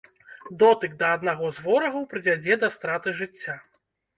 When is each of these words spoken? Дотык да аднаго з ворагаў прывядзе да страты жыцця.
Дотык 0.63 0.95
да 1.03 1.09
аднаго 1.17 1.51
з 1.57 1.65
ворагаў 1.65 2.09
прывядзе 2.15 2.59
да 2.65 2.73
страты 2.77 3.17
жыцця. 3.21 3.55